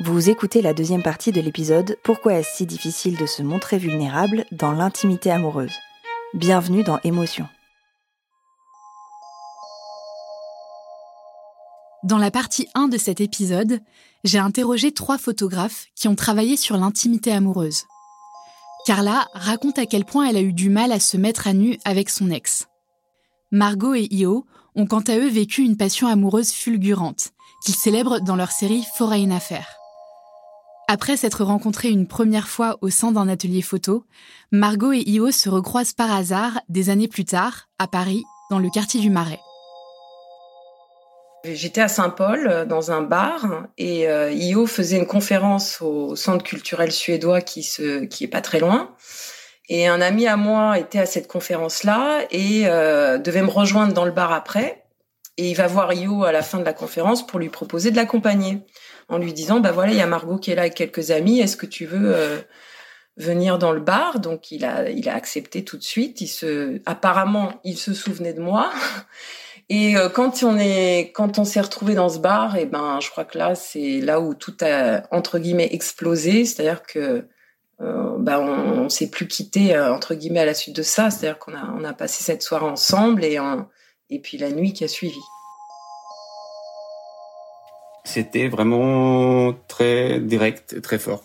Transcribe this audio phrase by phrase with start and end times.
[0.00, 4.44] Vous écoutez la deuxième partie de l'épisode Pourquoi est-ce si difficile de se montrer vulnérable
[4.52, 5.74] dans l'intimité amoureuse?
[6.34, 7.48] Bienvenue dans Émotion.
[12.04, 13.80] Dans la partie 1 de cet épisode,
[14.22, 17.82] j'ai interrogé trois photographes qui ont travaillé sur l'intimité amoureuse.
[18.86, 21.76] Carla raconte à quel point elle a eu du mal à se mettre à nu
[21.84, 22.68] avec son ex.
[23.50, 27.30] Margot et Io ont quant à eux vécu une passion amoureuse fulgurante,
[27.64, 29.77] qu'ils célèbrent dans leur série Foreign Affair.
[30.90, 34.04] Après s'être rencontrés une première fois au sein d'un atelier photo,
[34.52, 38.70] Margot et Io se recroisent par hasard des années plus tard, à Paris, dans le
[38.70, 39.38] quartier du Marais.
[41.44, 46.42] J'étais à Saint-Paul euh, dans un bar et euh, Io faisait une conférence au centre
[46.42, 48.94] culturel suédois qui se qui est pas très loin.
[49.68, 54.06] Et un ami à moi était à cette conférence-là et euh, devait me rejoindre dans
[54.06, 54.87] le bar après.
[55.38, 57.96] Et il va voir Io à la fin de la conférence pour lui proposer de
[57.96, 58.60] l'accompagner
[59.08, 61.40] en lui disant bah voilà il y a Margot qui est là avec quelques amis
[61.40, 62.38] est-ce que tu veux euh,
[63.18, 64.20] venir dans le bar?
[64.20, 66.20] Donc il a il a accepté tout de suite.
[66.20, 68.70] Il se apparemment il se souvenait de moi.
[69.70, 73.10] Et euh, quand on est quand on s'est retrouvé dans ce bar et ben je
[73.10, 76.46] crois que là c'est là où tout a entre guillemets explosé.
[76.46, 77.28] C'est-à-dire que
[77.80, 81.10] euh, ben on, on s'est plus quitté euh, entre guillemets à la suite de ça.
[81.10, 83.38] C'est-à-dire qu'on a on a passé cette soirée ensemble et
[84.10, 85.20] et puis la nuit qui a suivi
[88.08, 91.24] c'était vraiment très direct, très fort.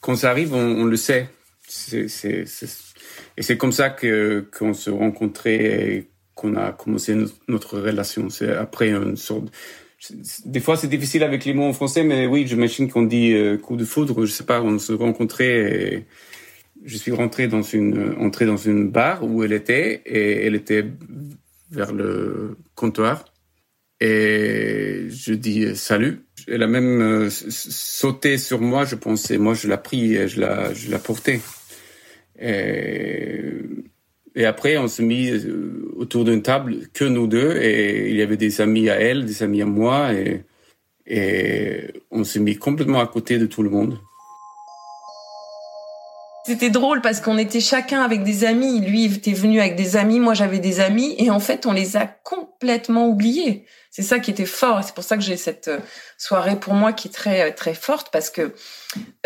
[0.00, 1.28] Quand ça arrive, on, le sait.
[1.92, 7.14] et c'est comme ça que qu'on se rencontrait et qu'on a commencé
[7.48, 8.30] notre, relation.
[8.30, 9.52] C'est après une sorte.
[10.44, 13.56] Des fois, c'est difficile avec les mots en français, mais oui, j'imagine qu'on dit euh,
[13.56, 14.24] coup de foudre.
[14.24, 15.94] Je sais pas, on se rencontrait.
[15.94, 16.06] Et
[16.84, 20.84] je suis rentré dans une entré dans une bar où elle était et elle était
[21.70, 23.24] vers le comptoir
[24.00, 26.20] et je dis salut.
[26.48, 29.38] Elle a même euh, sauté sur moi, je pensais.
[29.38, 31.40] Moi, je l'ai pris et je la, je la porté.
[32.38, 33.62] Et,
[34.34, 38.22] et après, on s'est mis euh, autour d'une table, que nous deux, et il y
[38.22, 40.44] avait des amis à elle, des amis à moi, et,
[41.06, 43.98] et on s'est mis complètement à côté de tout le monde.
[46.46, 48.80] C'était drôle parce qu'on était chacun avec des amis.
[48.80, 51.96] Lui était venu avec des amis, moi j'avais des amis, et en fait on les
[51.96, 53.66] a complètement oubliés.
[53.90, 55.78] C'est ça qui était fort, c'est pour ça que j'ai cette euh,
[56.18, 58.54] soirée pour moi qui est très euh, très forte parce que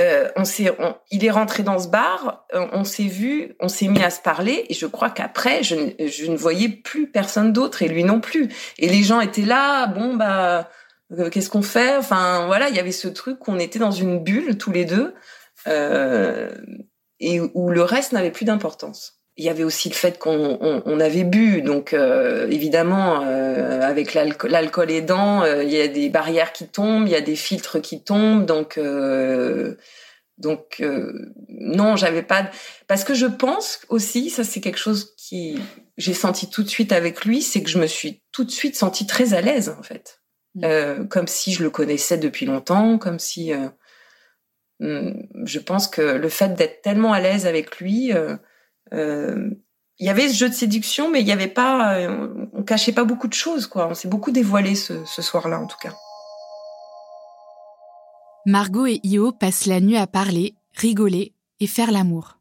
[0.00, 0.72] euh, on s'est,
[1.10, 4.64] il est rentré dans ce bar, on s'est vu, on s'est mis à se parler,
[4.70, 8.48] et je crois qu'après je, je ne voyais plus personne d'autre et lui non plus.
[8.78, 10.70] Et les gens étaient là, bon bah
[11.30, 11.96] qu'est-ce qu'on fait?
[11.98, 15.14] Enfin voilà, il y avait ce truc qu'on était dans une bulle tous les deux.
[15.66, 16.50] Euh,
[17.20, 19.20] et où le reste n'avait plus d'importance.
[19.36, 24.12] Il y avait aussi le fait qu'on on, avait bu, donc euh, évidemment euh, avec
[24.12, 27.80] l'alcool aidant, euh, il y a des barrières qui tombent, il y a des filtres
[27.80, 29.76] qui tombent, donc euh,
[30.36, 30.82] donc
[31.48, 32.50] non, j'avais pas
[32.86, 35.58] parce que je pense aussi, ça c'est quelque chose qui
[35.96, 38.76] j'ai senti tout de suite avec lui, c'est que je me suis tout de suite
[38.76, 40.20] sentie très à l'aise en fait,
[40.56, 41.06] mmh.
[41.08, 43.52] comme si je le connaissais depuis longtemps, comme si
[44.80, 48.36] je pense que le fait d'être tellement à l'aise avec lui, euh,
[48.92, 49.50] euh,
[49.98, 52.08] il y avait ce jeu de séduction, mais il y avait pas,
[52.54, 53.88] on cachait pas beaucoup de choses, quoi.
[53.88, 55.94] On s'est beaucoup dévoilé ce soir-là, en tout cas.
[58.46, 62.38] Margot et Io passent la nuit à parler, rigoler et faire l'amour.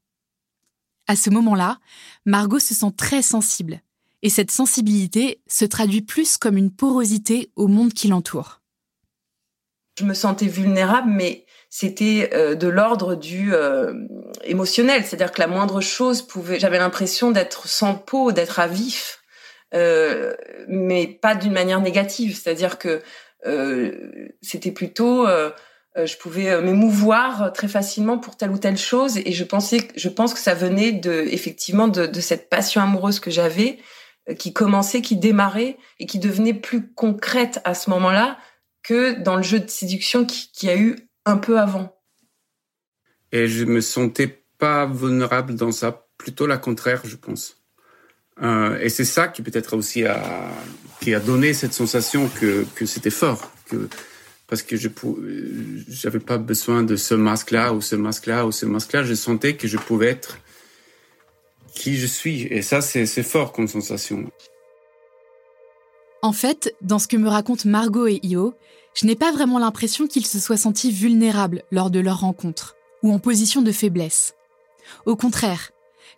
[1.08, 1.80] À ce moment-là,
[2.26, 3.82] Margot se sent très sensible,
[4.22, 8.59] et cette sensibilité se traduit plus comme une porosité au monde qui l'entoure
[10.00, 13.94] je me sentais vulnérable, mais c'était euh, de l'ordre du euh,
[14.44, 19.22] émotionnel, c'est-à-dire que la moindre chose pouvait, j'avais l'impression d'être sans peau, d'être à vif,
[19.74, 20.34] euh,
[20.68, 23.02] mais pas d'une manière négative, c'est-à-dire que
[24.42, 25.26] c'était plutôt,
[25.96, 30.34] je pouvais m'émouvoir très facilement pour telle ou telle chose, et je pensais, je pense
[30.34, 33.80] que ça venait de effectivement de, de cette passion amoureuse que j'avais,
[34.38, 38.38] qui commençait, qui démarrait et qui devenait plus concrète à ce moment-là
[38.84, 40.96] que dans le jeu de séduction qui, qui a eu
[41.26, 41.96] un peu avant.
[43.32, 47.58] Et je me sentais pas vulnérable dans ça, plutôt la contraire, je pense.
[48.42, 50.52] Euh, et c'est ça qui peut-être aussi a,
[51.02, 53.90] qui a donné cette sensation que, que c'était fort, que
[54.48, 54.90] parce que je
[55.88, 59.68] j'avais pas besoin de ce masque-là ou ce masque-là ou ce masque-là, je sentais que
[59.68, 60.40] je pouvais être
[61.76, 62.44] qui je suis.
[62.44, 64.32] Et ça, c'est fort comme sensation.
[66.22, 68.54] En fait, dans ce que me racontent Margot et Io,
[68.94, 73.14] je n'ai pas vraiment l'impression qu'ils se soient sentis vulnérables lors de leur rencontre, ou
[73.14, 74.36] en position de faiblesse.
[75.06, 75.72] Au contraire,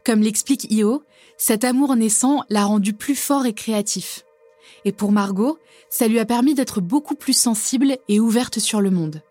[0.03, 1.03] comme l'explique Io,
[1.37, 4.25] cet amour naissant l'a rendu plus fort et créatif.
[4.85, 5.59] Et pour Margot,
[5.89, 9.21] ça lui a permis d'être beaucoup plus sensible et ouverte sur le monde.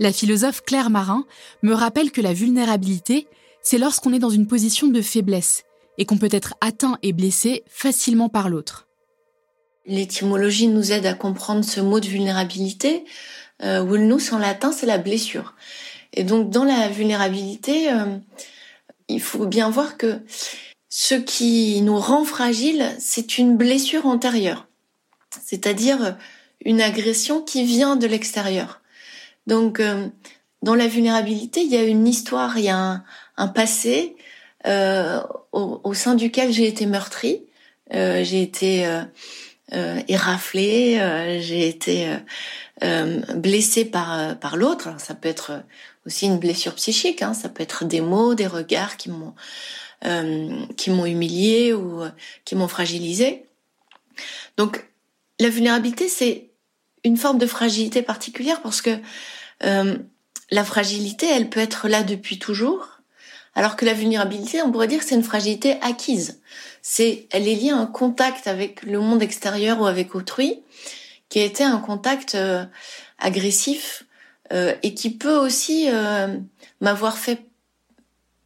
[0.00, 1.24] La philosophe Claire Marin
[1.62, 3.28] me rappelle que la vulnérabilité,
[3.62, 5.64] c'est lorsqu'on est dans une position de faiblesse
[5.98, 8.85] et qu'on peut être atteint et blessé facilement par l'autre.
[9.86, 13.04] L'étymologie nous aide à comprendre ce mot de vulnérabilité.
[13.62, 13.80] Euh,
[14.32, 15.54] en latin, c'est la blessure.
[16.12, 18.18] Et donc dans la vulnérabilité, euh,
[19.08, 20.20] il faut bien voir que
[20.88, 24.66] ce qui nous rend fragile, c'est une blessure antérieure,
[25.44, 26.16] c'est-à-dire
[26.64, 28.80] une agression qui vient de l'extérieur.
[29.46, 30.08] Donc euh,
[30.62, 33.04] dans la vulnérabilité, il y a une histoire, il y a
[33.36, 34.16] un, passé
[34.66, 35.20] euh,
[35.52, 37.42] au, au, sein duquel j'ai été meurtrie,
[37.94, 38.86] euh, j'ai été
[39.72, 42.16] euh, éraflée, euh, j'ai été euh,
[42.84, 44.88] euh, blessée par par l'autre.
[44.98, 45.62] Ça peut être
[46.06, 47.22] aussi une blessure psychique.
[47.22, 47.34] Hein.
[47.34, 49.34] Ça peut être des mots, des regards qui m'ont
[50.76, 52.02] qui m'ont humiliée ou
[52.44, 53.46] qui m'ont fragilisée.
[54.56, 54.86] Donc
[55.40, 56.50] la vulnérabilité, c'est
[57.02, 59.00] une forme de fragilité particulière parce que
[59.62, 62.95] la fragilité, elle peut être là depuis toujours,
[63.56, 66.40] alors que la vulnérabilité, on pourrait dire que c'est une fragilité acquise.
[66.82, 70.60] C'est, elle est liée à un contact avec le monde extérieur ou avec autrui,
[71.30, 72.64] qui a été un contact euh,
[73.18, 74.04] agressif
[74.52, 76.38] euh, et qui peut aussi euh,
[76.82, 77.46] m'avoir fait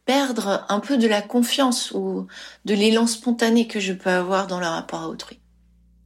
[0.05, 2.25] perdre un peu de la confiance ou
[2.63, 5.39] de l'élan spontané que je peux avoir dans le rapport à autrui.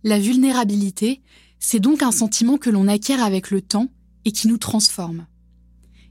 [0.04, 1.22] La vulnérabilité,
[1.60, 3.88] c'est donc un sentiment que l'on acquiert avec le temps
[4.26, 5.28] et qui nous transforme.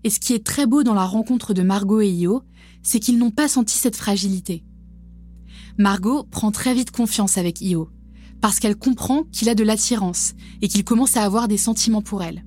[0.04, 2.42] Et ce qui est très beau dans la rencontre de Margot et Io,
[2.82, 4.64] c'est qu'ils n'ont pas senti cette fragilité.
[5.78, 7.88] Margot prend très vite confiance avec Io,
[8.40, 12.22] parce qu'elle comprend qu'il a de l'attirance et qu'il commence à avoir des sentiments pour
[12.22, 12.44] elle.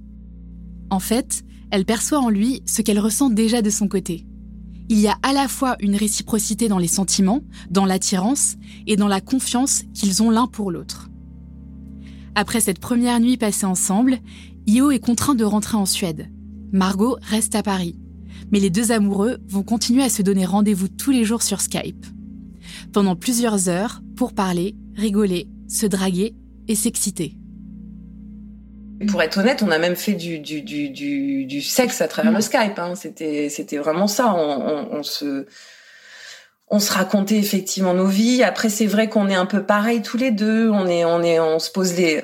[0.92, 4.28] En fait, elle perçoit en lui ce qu'elle ressent déjà de son côté.
[4.90, 8.56] Il y a à la fois une réciprocité dans les sentiments, dans l'attirance
[8.86, 11.10] et dans la confiance qu'ils ont l'un pour l'autre.
[12.36, 14.20] Après cette première nuit passée ensemble,
[14.68, 16.30] Io est contraint de rentrer en Suède.
[16.72, 17.98] Margot reste à Paris
[18.52, 22.06] mais les deux amoureux vont continuer à se donner rendez-vous tous les jours sur Skype.
[22.94, 26.36] Pendant plusieurs heures pour parler, rigoler, se draguer
[26.68, 27.34] et s'exciter.
[29.10, 32.42] Pour être honnête, on a même fait du, du, du, du, sexe à travers le
[32.42, 32.80] Skype.
[32.80, 32.96] Hein.
[32.96, 34.34] C'était, c'était vraiment ça.
[34.36, 35.46] on se,
[36.70, 38.44] on se racontait effectivement nos vies.
[38.44, 40.70] Après, c'est vrai qu'on est un peu pareil tous les deux.
[40.70, 42.24] On est, on est, on se pose les,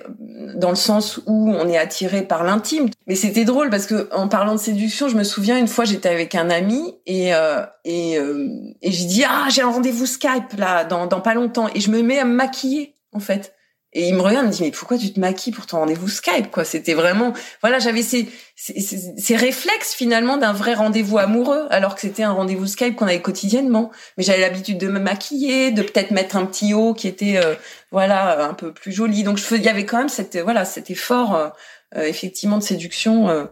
[0.56, 2.90] dans le sens où on est attiré par l'intime.
[3.08, 6.10] Mais c'était drôle parce que en parlant de séduction, je me souviens une fois j'étais
[6.10, 8.50] avec un ami et euh, et euh,
[8.82, 11.90] et j'ai dit ah j'ai un rendez-vous Skype là dans dans pas longtemps et je
[11.90, 13.53] me mets à me maquiller en fait.
[13.96, 16.08] Et il me regarde, il me dit mais pourquoi tu te maquilles pour ton rendez-vous
[16.08, 16.66] Skype quoi?
[16.66, 18.80] C'était vraiment voilà j'avais ces, ces,
[19.18, 23.22] ces, réflexes finalement d'un vrai rendez-vous amoureux alors que c'était un rendez-vous Skype qu'on avait
[23.22, 23.92] quotidiennement.
[24.18, 27.54] Mais j'avais l'habitude de me maquiller, de peut-être mettre un petit haut qui était euh,
[27.92, 29.24] voilà un peu plus joli.
[29.24, 31.50] Donc il y avait quand même cette voilà cet effort euh,
[31.96, 33.48] euh, effectivement de séduction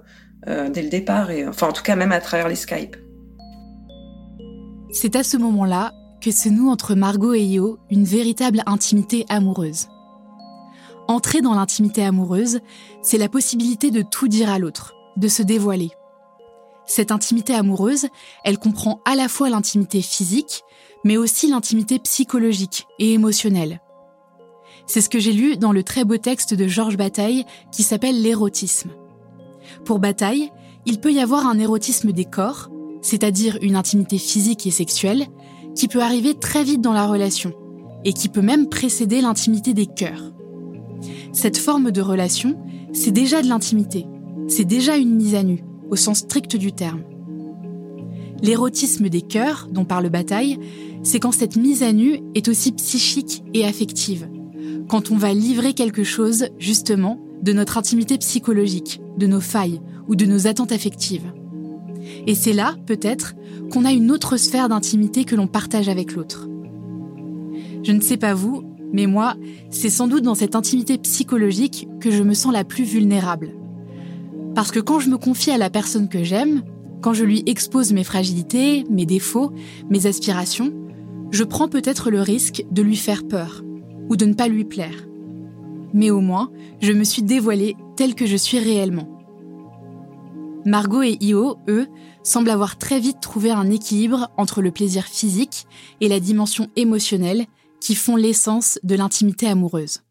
[0.47, 2.95] dès le départ et enfin en tout cas même à travers les Skype.
[4.91, 9.87] C'est à ce moment-là que se noue entre Margot et Io une véritable intimité amoureuse.
[11.11, 12.59] Entrer dans l'intimité amoureuse,
[13.01, 15.91] c'est la possibilité de tout dire à l'autre, de se dévoiler.
[16.85, 18.07] Cette intimité amoureuse,
[18.45, 20.63] elle comprend à la fois l'intimité physique,
[21.03, 23.81] mais aussi l'intimité psychologique et émotionnelle.
[24.87, 28.21] C'est ce que j'ai lu dans le très beau texte de Georges Bataille qui s'appelle
[28.21, 28.91] l'érotisme.
[29.83, 30.49] Pour Bataille,
[30.85, 32.69] il peut y avoir un érotisme des corps,
[33.01, 35.27] c'est-à-dire une intimité physique et sexuelle,
[35.75, 37.51] qui peut arriver très vite dans la relation,
[38.05, 40.31] et qui peut même précéder l'intimité des cœurs.
[41.33, 42.57] Cette forme de relation,
[42.93, 44.05] c'est déjà de l'intimité,
[44.47, 47.03] c'est déjà une mise à nu, au sens strict du terme.
[48.41, 50.57] L'érotisme des cœurs, dont parle Bataille,
[51.03, 54.27] c'est quand cette mise à nu est aussi psychique et affective,
[54.87, 60.15] quand on va livrer quelque chose, justement, de notre intimité psychologique, de nos failles ou
[60.15, 61.31] de nos attentes affectives.
[62.27, 63.35] Et c'est là, peut-être,
[63.71, 66.47] qu'on a une autre sphère d'intimité que l'on partage avec l'autre.
[67.83, 69.35] Je ne sais pas vous, mais moi,
[69.69, 73.53] c'est sans doute dans cette intimité psychologique que je me sens la plus vulnérable.
[74.55, 76.63] Parce que quand je me confie à la personne que j'aime,
[77.01, 79.51] quand je lui expose mes fragilités, mes défauts,
[79.89, 80.73] mes aspirations,
[81.31, 83.63] je prends peut-être le risque de lui faire peur
[84.09, 85.07] ou de ne pas lui plaire.
[85.93, 89.07] Mais au moins, je me suis dévoilée telle que je suis réellement.
[90.65, 91.87] Margot et Io, eux,
[92.23, 95.65] semblent avoir très vite trouvé un équilibre entre le plaisir physique
[96.01, 97.45] et la dimension émotionnelle
[97.81, 100.01] qui font l'essence de l'intimité amoureuse.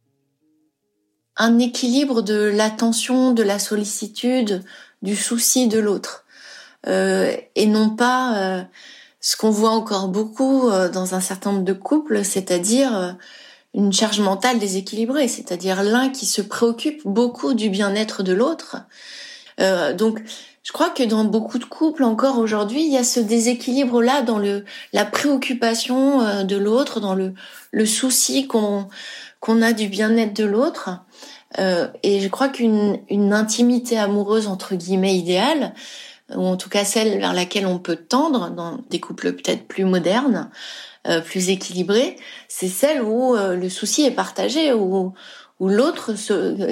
[1.37, 4.63] Un équilibre de l'attention, de la sollicitude,
[5.01, 6.25] du souci de l'autre.
[6.87, 8.63] Euh, et non pas euh,
[9.21, 13.17] ce qu'on voit encore beaucoup euh, dans un certain nombre de couples, c'est-à-dire
[13.75, 18.79] une charge mentale déséquilibrée, c'est-à-dire l'un qui se préoccupe beaucoup du bien-être de l'autre.
[19.97, 20.21] donc,
[20.63, 24.39] je crois que dans beaucoup de couples encore aujourd'hui, il y a ce déséquilibre-là dans
[24.39, 27.35] le la préoccupation de l'autre, dans le
[27.73, 28.89] le souci qu'on
[29.41, 30.91] qu'on a du bien-être de l'autre.
[31.59, 35.75] Euh, et je crois qu'une une intimité amoureuse entre guillemets idéale,
[36.35, 39.85] ou en tout cas celle vers laquelle on peut tendre dans des couples peut-être plus
[39.85, 40.51] modernes,
[41.09, 45.13] euh, plus équilibrés, c'est celle où euh, le souci est partagé, où,
[45.61, 46.15] où l'autre,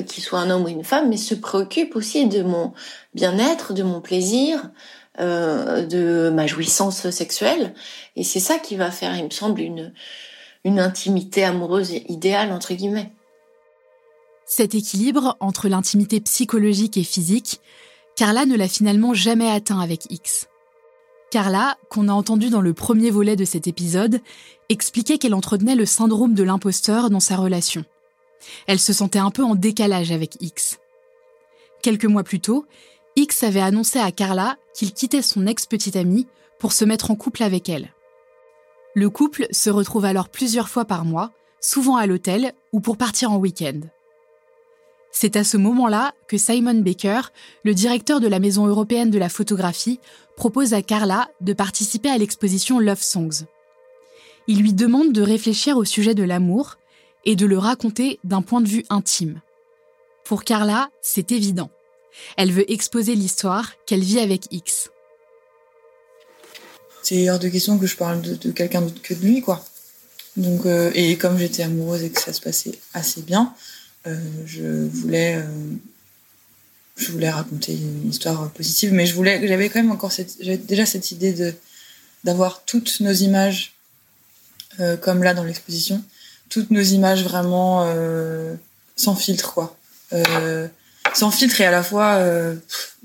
[0.02, 2.72] qu'il soit un homme ou une femme, mais se préoccupe aussi de mon
[3.14, 4.70] bien-être, de mon plaisir,
[5.20, 7.74] euh, de ma jouissance sexuelle.
[8.16, 9.92] Et c'est ça qui va faire, il me semble, une,
[10.64, 13.12] une intimité amoureuse idéale, entre guillemets.
[14.46, 17.60] Cet équilibre entre l'intimité psychologique et physique,
[18.16, 20.46] Carla ne l'a finalement jamais atteint avec X.
[21.30, 24.20] Carla, qu'on a entendu dans le premier volet de cet épisode,
[24.70, 27.84] expliquait qu'elle entretenait le syndrome de l'imposteur dans sa relation.
[28.66, 30.78] Elle se sentait un peu en décalage avec X.
[31.82, 32.66] Quelques mois plus tôt,
[33.16, 36.26] X avait annoncé à Carla qu'il quittait son ex-petite amie
[36.58, 37.92] pour se mettre en couple avec elle.
[38.94, 43.32] Le couple se retrouve alors plusieurs fois par mois, souvent à l'hôtel ou pour partir
[43.32, 43.80] en week-end.
[45.10, 47.22] C'est à ce moment-là que Simon Baker,
[47.64, 50.00] le directeur de la Maison européenne de la photographie,
[50.36, 53.46] propose à Carla de participer à l'exposition Love Songs.
[54.46, 56.76] Il lui demande de réfléchir au sujet de l'amour
[57.28, 59.42] et de le raconter d'un point de vue intime.
[60.24, 61.70] Pour Carla, c'est évident.
[62.38, 64.88] Elle veut exposer l'histoire qu'elle vit avec X.
[67.02, 69.62] C'est hors de question que je parle de, quelqu'un d'autre que de lui, quoi.
[70.38, 73.54] Donc, euh, et comme j'étais amoureuse et que ça se passait assez bien,
[74.06, 74.16] euh,
[74.46, 75.44] je voulais, euh,
[76.96, 80.12] je voulais raconter une histoire positive, mais je voulais, j'avais quand même encore
[80.66, 81.54] déjà cette idée de
[82.24, 83.74] d'avoir toutes nos images
[85.00, 86.02] comme là dans l'exposition,
[86.48, 87.86] toutes nos images vraiment
[88.96, 89.76] sans filtre, quoi.
[91.14, 92.22] sans filtre et à la fois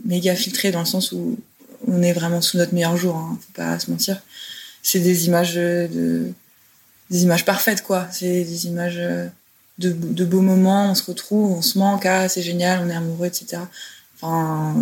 [0.05, 1.37] méga filtré dans le sens où
[1.87, 4.21] on est vraiment sous notre meilleur jour, hein, faut pas se mentir.
[4.81, 6.31] C'est des images de,
[7.09, 8.07] des images parfaites, quoi.
[8.11, 8.99] C'est des images
[9.79, 13.27] de, beaux moments, on se retrouve, on se manque, ah c'est génial, on est amoureux,
[13.27, 13.61] etc.
[14.15, 14.75] Enfin,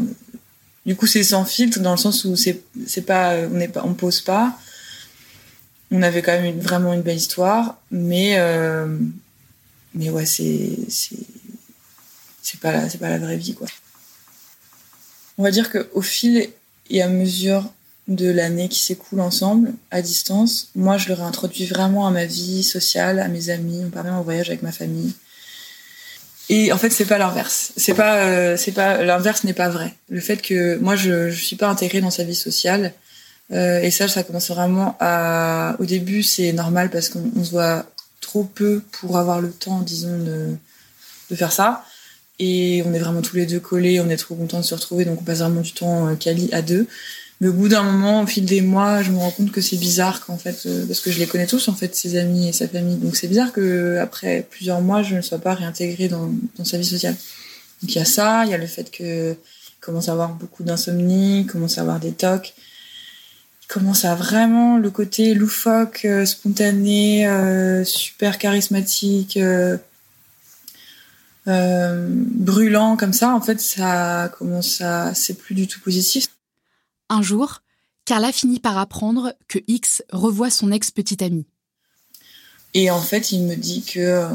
[0.85, 3.83] du coup c'est sans filtre dans le sens où c'est c'est pas on n'est pas
[3.85, 4.57] on pose pas.
[5.91, 8.87] On avait quand même vraiment une belle histoire, mais euh,
[9.95, 10.77] ouais c'est
[12.41, 13.55] c'est pas la, vraie vie.
[15.37, 16.49] On va dire que au fil
[16.89, 17.71] et à mesure
[18.07, 20.69] de l'année qui s'écoule ensemble, à distance.
[20.75, 23.83] Moi, je le réintroduis vraiment à ma vie sociale, à mes amis.
[23.85, 25.13] On part même en voyage avec ma famille.
[26.49, 27.71] Et en fait, c'est pas l'inverse.
[27.87, 29.95] Euh, pas l'inverse n'est pas vrai.
[30.09, 32.93] Le fait que moi, je, je suis pas intégrée dans sa vie sociale.
[33.51, 35.75] Euh, et ça, ça commence vraiment à.
[35.79, 37.85] Au début, c'est normal parce qu'on se voit
[38.21, 41.83] trop peu pour avoir le temps, disons, de, faire ça.
[42.39, 45.05] Et on est vraiment tous les deux collés, on est trop contents de se retrouver,
[45.05, 46.87] donc on passe vraiment du temps euh, quali à deux.
[47.39, 49.77] Mais au bout d'un moment, au fil des mois, je me rends compte que c'est
[49.77, 52.53] bizarre qu'en fait, euh, parce que je les connais tous en fait, ses amis et
[52.53, 52.97] sa famille.
[52.97, 56.77] Donc c'est bizarre que après plusieurs mois, je ne sois pas réintégrée dans, dans sa
[56.77, 57.15] vie sociale.
[57.81, 59.35] Donc il y a ça, il y a le fait que
[59.79, 62.53] commence à avoir beaucoup d'insomnie, commence à avoir des tocs,
[63.71, 69.39] commence à vraiment le côté loufoque, euh, spontané, euh, super charismatique,
[71.45, 73.33] brûlant comme ça.
[73.33, 76.27] En fait, ça commence à, c'est plus du tout positif.
[77.09, 77.61] Un jour,
[78.05, 81.45] Carla finit par apprendre que X revoit son ex-petite amie.
[82.73, 84.29] Et en fait, il me dit que euh,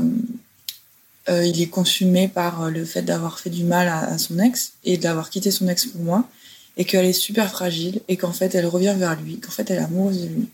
[1.29, 4.75] euh, il est consumé par euh, le fait d'avoir fait du mal à, son ex
[4.85, 6.29] et d'avoir quitté son ex pour moi,
[6.77, 9.79] et qu'elle est super fragile, et qu'en fait elle revient vers lui, qu'en fait elle
[9.79, 10.49] est amoureuse de lui,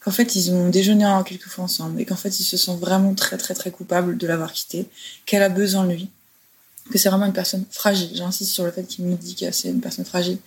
[0.00, 3.14] qu'en fait ils ont déjeuné quelques fois ensemble, et qu'en fait il se sent vraiment
[3.14, 4.86] très très très coupable de l'avoir quitté,
[5.26, 6.10] qu'elle a besoin de lui,
[6.90, 8.10] que c'est vraiment une personne fragile.
[8.14, 10.38] J'insiste sur le fait qu'il me dit que c'est une personne fragile.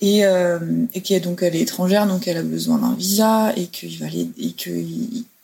[0.00, 0.58] Et, euh,
[0.94, 4.06] et est donc elle est étrangère, donc elle a besoin d'un visa, et qu'il va
[4.06, 4.70] aller, et que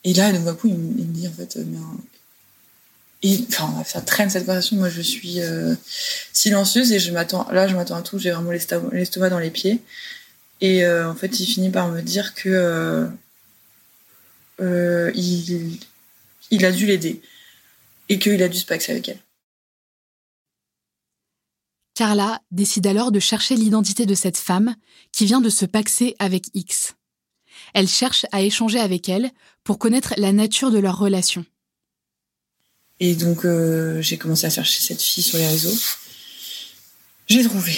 [0.06, 1.78] et là, d'un coup, il, me dit en fait, mais
[3.25, 4.76] enfin, ça traîne cette conversation.
[4.76, 5.75] Moi, je suis euh,
[6.32, 7.49] silencieuse et je m'attends.
[7.50, 8.18] Là, je m'attends à tout.
[8.18, 9.80] J'ai vraiment l'estomac dans les pieds.
[10.61, 13.08] Et euh, en fait, il finit par me dire que
[14.61, 15.78] euh, il,
[16.50, 17.20] il a dû l'aider
[18.08, 19.18] et qu'il a dû se paxer avec elle.
[21.94, 24.76] Carla décide alors de chercher l'identité de cette femme
[25.12, 26.94] qui vient de se paxer avec X.
[27.73, 29.30] Elle cherche à échanger avec elle
[29.64, 31.44] pour connaître la nature de leur relation.
[33.00, 35.76] Et donc, euh, j'ai commencé à chercher cette fille sur les réseaux.
[37.28, 37.76] J'ai trouvé.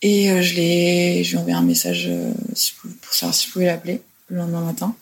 [0.00, 2.32] Et euh, je l'ai, je lui ai envoyé un message euh,
[3.02, 4.96] pour savoir si je pouvais l'appeler le lendemain matin.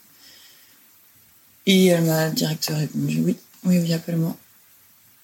[1.66, 4.36] Et elle m'a direct répondu oui, oui, oui, appelle-moi.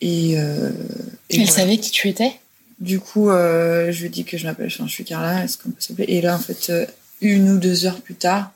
[0.00, 2.38] Et, elle savait qui tu étais?
[2.78, 5.80] Du coup, je lui ai dit que je m'appelle, je suis Carla, est-ce qu'on peut
[5.80, 6.04] s'appeler?
[6.08, 6.70] Et là, en fait,
[7.22, 8.52] une ou deux heures plus tard,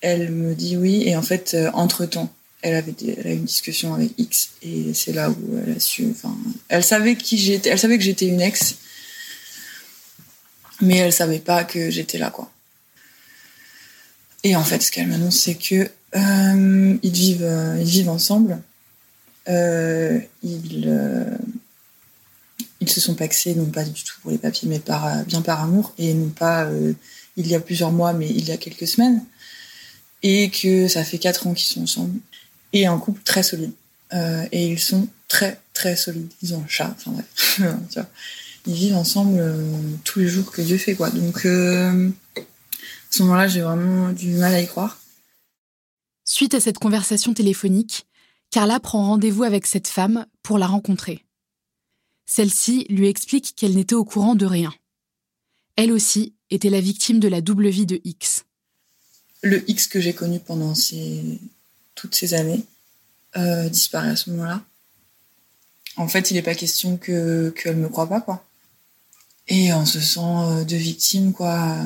[0.00, 1.02] elle me dit oui.
[1.04, 2.32] Et en fait, entre-temps,
[2.62, 6.08] elle avait a eu une discussion avec X et c'est là où elle a su
[6.10, 6.34] enfin
[6.68, 8.76] elle savait qui j'étais elle savait que j'étais une ex
[10.80, 12.50] mais elle savait pas que j'étais là quoi.
[14.44, 18.60] Et en fait ce qu'elle m'annonce c'est que euh, ils vivent euh, ils vivent ensemble.
[19.48, 20.88] Euh, ils
[22.88, 24.80] se sont paxés non pas du tout pour les papiers mais
[25.26, 26.70] bien par amour et non pas
[27.36, 29.24] il y a plusieurs mois mais il y a quelques semaines.
[30.24, 32.20] Et que ça fait quatre ans qu'ils sont ensemble
[32.72, 33.72] et un couple très solide.
[34.12, 36.32] Euh, et ils sont très très solides.
[36.42, 37.60] Ils ont un chat, enfin bref.
[38.66, 41.10] ils vivent ensemble euh, tous les jours que Dieu fait quoi.
[41.10, 42.40] Donc euh, à
[43.10, 44.98] ce moment-là, j'ai vraiment du mal à y croire.
[46.24, 48.06] Suite à cette conversation téléphonique,
[48.50, 51.24] Carla prend rendez-vous avec cette femme pour la rencontrer.
[52.26, 54.72] Celle-ci lui explique qu'elle n'était au courant de rien.
[55.76, 58.44] Elle aussi était la victime de la double vie de X.
[59.42, 61.40] Le X que j'ai connu pendant ces
[62.02, 62.64] toutes ces années
[63.36, 64.60] euh, disparaît à ce moment-là.
[65.96, 68.44] En fait, il n'est pas question que qu'elle me croit pas, quoi.
[69.46, 71.76] Et on se sent euh, de victime, quoi.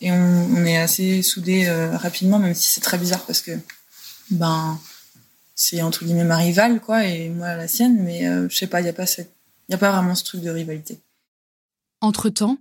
[0.00, 3.58] Et on, est assez soudés euh, rapidement, même si c'est très bizarre parce que,
[4.30, 4.78] ben,
[5.56, 8.80] c'est entre guillemets ma rivale, quoi, et moi la sienne, mais euh, je sais pas,
[8.80, 11.00] il n'y a, pas y a pas vraiment ce truc de rivalité.
[12.00, 12.58] Entre-temps,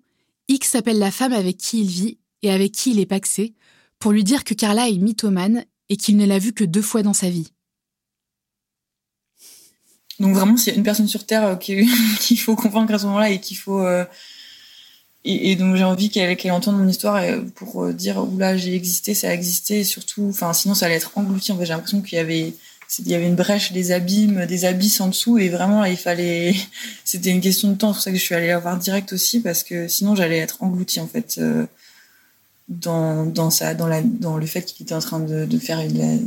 [0.47, 3.53] X appelle la femme avec qui il vit et avec qui il est paxé
[3.99, 7.03] pour lui dire que Carla est mythomane et qu'il ne l'a vu que deux fois
[7.03, 7.51] dans sa vie.
[10.19, 11.55] Donc vraiment, s'il y a une personne sur Terre euh,
[12.19, 13.81] qu'il faut convaincre à ce moment-là et qu'il faut...
[13.81, 14.05] Euh,
[15.25, 17.23] et, donc j'ai envie qu'elle entende mon histoire
[17.55, 21.11] pour euh, dire, oula, j'ai existé, ça a existé, surtout, enfin sinon ça allait être
[21.15, 21.53] englouti.
[21.53, 22.53] En fait, j'ai l'impression qu'il y avait...
[22.99, 25.97] Il y avait une brèche, des abîmes, des abysses en dessous, et vraiment là, il
[25.97, 26.53] fallait.
[27.03, 27.87] C'était une question de temps.
[27.87, 30.37] C'est pour ça que je suis allée la voir direct aussi, parce que sinon j'allais
[30.37, 31.39] être engloutie en fait
[32.81, 35.79] dans, dans, ça, dans, la, dans le fait qu'il était en train de, de faire
[35.87, 36.19] de,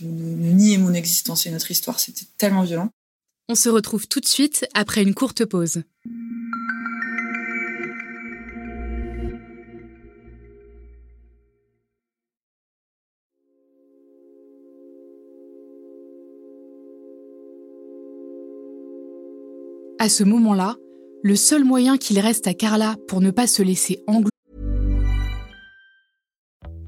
[0.00, 1.98] nier mon existence et notre histoire.
[2.00, 2.90] C'était tellement violent.
[3.48, 5.82] On se retrouve tout de suite après une courte pause.
[20.00, 20.76] À ce moment-là,
[21.24, 24.37] le seul moyen qu'il reste à Carla pour ne pas se laisser engloutir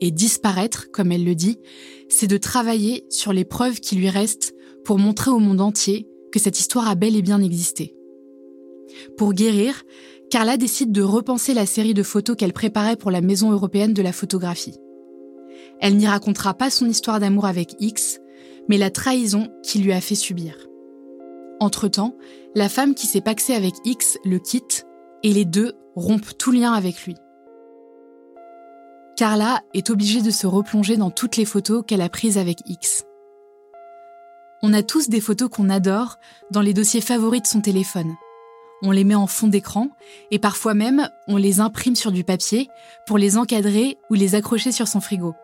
[0.00, 1.58] Et disparaître, comme elle le dit,
[2.08, 6.38] c'est de travailler sur les preuves qui lui restent pour montrer au monde entier que
[6.38, 7.94] cette histoire a bel et bien existé.
[9.16, 9.82] Pour guérir,
[10.30, 14.02] Carla décide de repenser la série de photos qu'elle préparait pour la Maison européenne de
[14.02, 14.74] la photographie.
[15.80, 18.20] Elle n'y racontera pas son histoire d'amour avec X,
[18.68, 20.68] mais la trahison qu'il lui a fait subir.
[21.60, 22.16] Entre-temps,
[22.54, 24.86] la femme qui s'est paxée avec X le quitte
[25.22, 27.14] et les deux rompent tout lien avec lui.
[29.16, 33.04] Carla est obligée de se replonger dans toutes les photos qu'elle a prises avec X.
[34.60, 36.18] On a tous des photos qu'on adore
[36.50, 38.16] dans les dossiers favoris de son téléphone.
[38.82, 39.90] On les met en fond d'écran
[40.32, 42.68] et parfois même on les imprime sur du papier
[43.06, 45.34] pour les encadrer ou les accrocher sur son frigo.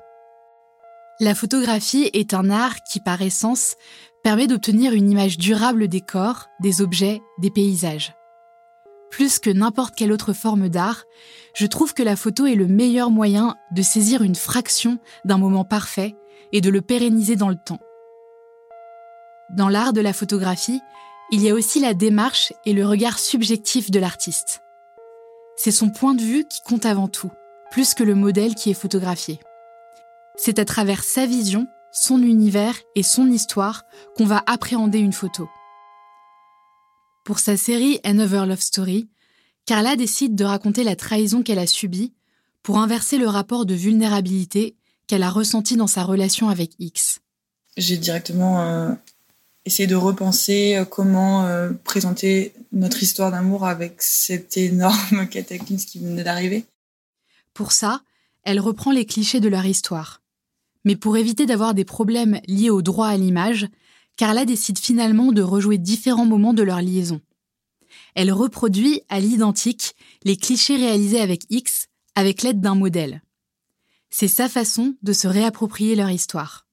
[1.20, 3.76] La photographie est un art qui, par essence,
[4.24, 8.14] permet d'obtenir une image durable des corps, des objets, des paysages.
[9.10, 11.04] Plus que n'importe quelle autre forme d'art,
[11.54, 15.64] je trouve que la photo est le meilleur moyen de saisir une fraction d'un moment
[15.64, 16.16] parfait
[16.52, 17.80] et de le pérenniser dans le temps.
[19.50, 20.80] Dans l'art de la photographie,
[21.32, 24.62] il y a aussi la démarche et le regard subjectif de l'artiste.
[25.56, 27.30] C'est son point de vue qui compte avant tout,
[27.70, 29.40] plus que le modèle qui est photographié.
[30.36, 33.84] C'est à travers sa vision, son univers et son histoire
[34.16, 35.48] qu'on va appréhender une photo.
[37.30, 39.08] Pour sa série Another Love Story,
[39.64, 42.12] Carla décide de raconter la trahison qu'elle a subie
[42.64, 44.74] pour inverser le rapport de vulnérabilité
[45.06, 47.20] qu'elle a ressenti dans sa relation avec X.
[47.76, 48.90] J'ai directement euh,
[49.64, 56.00] essayé de repenser euh, comment euh, présenter notre histoire d'amour avec cette énorme cataclysme qui
[56.00, 56.64] venait d'arriver.
[57.54, 58.00] Pour ça,
[58.42, 60.20] elle reprend les clichés de leur histoire.
[60.84, 63.68] Mais pour éviter d'avoir des problèmes liés au droit à l'image,
[64.20, 67.22] Carla décide finalement de rejouer différents moments de leur liaison.
[68.14, 73.22] Elle reproduit à l'identique les clichés réalisés avec X avec l'aide d'un modèle.
[74.10, 76.66] C'est sa façon de se réapproprier leur histoire.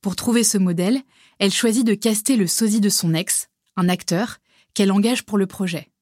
[0.00, 1.00] Pour trouver ce modèle,
[1.38, 4.38] elle choisit de caster le sosie de son ex, un acteur,
[4.74, 5.92] qu'elle engage pour le projet.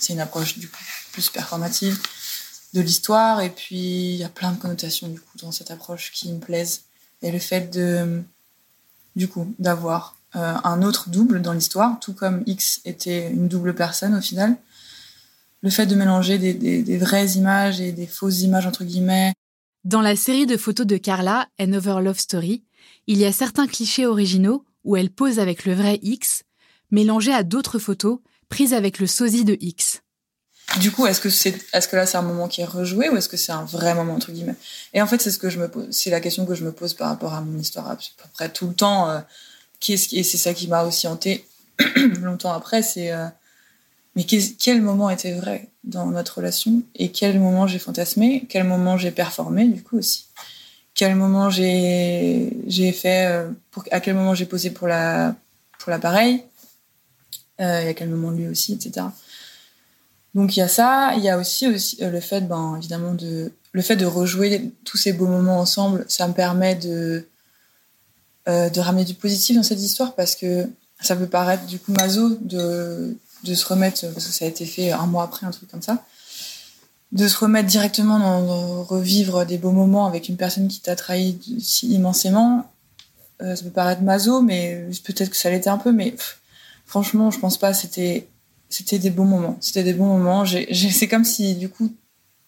[0.00, 1.98] C'est une approche du coup plus performative
[2.74, 6.12] de l'histoire et puis il y a plein de connotations du coup dans cette approche
[6.12, 6.82] qui me plaisent
[7.22, 8.22] et le fait de
[9.16, 13.74] du coup d'avoir euh, un autre double dans l'histoire tout comme X était une double
[13.74, 14.56] personne au final.
[15.62, 19.32] Le fait de mélanger des, vraies images et des fausses images entre guillemets.
[19.84, 22.64] Dans la série de photos de Carla Over Love Story
[23.06, 26.44] il y a certains clichés originaux où elle pose avec le vrai X
[26.90, 30.03] mélangés à d'autres photos prises avec le sosie de X
[30.80, 33.16] du coup, est-ce que c'est, est-ce que là c'est un moment qui est rejoué ou
[33.16, 34.56] est-ce que c'est un vrai moment entre guillemets?
[34.92, 36.72] Et en fait, c'est ce que je me pose, c'est la question que je me
[36.72, 39.10] pose par rapport à mon histoire à peu près tout le temps.
[39.10, 39.20] Euh,
[39.80, 41.46] qu'est-ce et c'est ça qui m'a aussi hanté
[42.20, 43.26] longtemps après, c'est euh,
[44.16, 48.96] mais quel moment était vrai dans notre relation et quel moment j'ai fantasmé, quel moment
[48.96, 50.26] j'ai performé du coup aussi,
[50.94, 55.34] quel moment j'ai j'ai fait, euh, pour, à quel moment j'ai posé pour la
[55.78, 56.44] pour l'appareil,
[57.58, 59.06] et à quel moment lui aussi, etc.
[60.34, 63.14] Donc il y a ça, il y a aussi, aussi euh, le fait, ben, évidemment,
[63.14, 67.28] de, le fait de rejouer tous ces beaux moments ensemble, ça me permet de,
[68.48, 70.68] euh, ramener du positif dans cette histoire parce que
[71.00, 74.90] ça peut paraître du coup maso de, se remettre, parce que ça a été fait
[74.90, 76.02] un mois après, un truc comme ça,
[77.12, 81.38] de se remettre directement dans, revivre des beaux moments avec une personne qui t'a trahi
[81.60, 82.70] si immensément.
[83.42, 86.14] Euh, ça peut paraître maso, mais peut-être que ça l'était un peu, mais
[86.86, 87.74] franchement, je pense pas.
[87.74, 88.28] C'était
[88.68, 89.56] c'était des bons moments.
[89.60, 90.44] C'était des bons moments.
[90.46, 91.92] c'est comme si, du coup,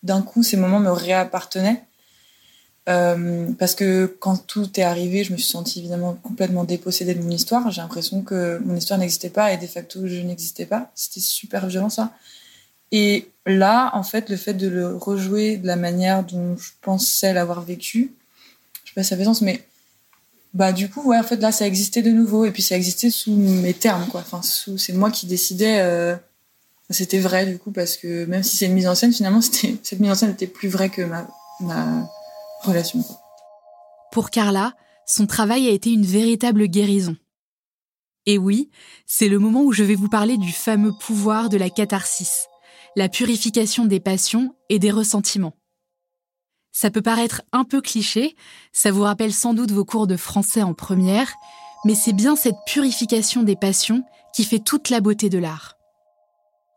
[0.03, 1.83] d'un coup, ces moments me réappartenaient.
[2.89, 7.23] Euh, parce que quand tout est arrivé, je me suis sentie évidemment complètement dépossédée de
[7.23, 7.71] mon histoire.
[7.71, 10.91] J'ai l'impression que mon histoire n'existait pas et de facto, je n'existais pas.
[10.95, 12.13] C'était super violent, ça.
[12.93, 17.33] Et là, en fait, le fait de le rejouer de la manière dont je pensais
[17.33, 18.13] l'avoir vécu,
[18.85, 19.65] je sais pas si ça fait sens, mais
[20.57, 23.11] bah du coup ouais en fait là ça existait de nouveau et puis ça existait
[23.11, 24.23] sous mes termes quoi.
[24.23, 26.17] Enfin sous c'est moi qui décidais euh,
[26.89, 30.01] c'était vrai du coup parce que même si c'est une mise en scène finalement cette
[30.01, 31.29] mise en scène était plus vraie que ma
[31.61, 32.09] ma
[32.63, 33.05] relation
[34.13, 34.73] pour Carla
[35.07, 37.17] son travail a été une véritable guérison.
[38.25, 38.71] Et oui
[39.05, 42.47] c'est le moment où je vais vous parler du fameux pouvoir de la catharsis
[42.97, 45.53] la purification des passions et des ressentiments
[46.77, 48.37] ça peut paraître un peu cliché,
[48.71, 51.33] ça vous rappelle sans doute vos cours de français en première,
[51.87, 55.79] mais c'est bien cette purification des passions qui fait toute la beauté de l'art.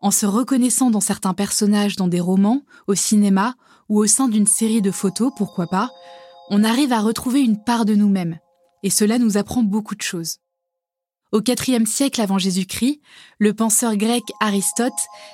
[0.02, 3.56] En se reconnaissant dans certains personnages dans des romans, au cinéma
[3.90, 5.90] ou au sein d'une série de photos, pourquoi pas,
[6.50, 8.40] on arrive à retrouver une part de nous-mêmes,
[8.84, 10.38] et cela nous apprend beaucoup de choses.
[11.32, 13.02] Au IVe siècle avant Jésus-Christ,
[13.38, 14.92] le penseur grec Aristote